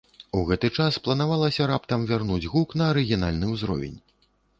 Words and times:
У 0.37 0.39
гэты 0.45 0.69
час 0.77 0.95
планавалася 1.07 1.67
раптам 1.71 2.07
вярнуць 2.11 2.49
гук 2.53 2.73
на 2.81 2.87
арыгінальны 2.95 3.51
ўзровень. 3.53 3.97